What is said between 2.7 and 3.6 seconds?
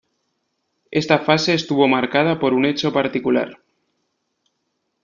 particular.